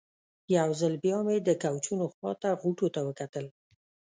[0.57, 3.45] یو ځل بیا مې د کوچونو خوا ته غوټو ته وکتل.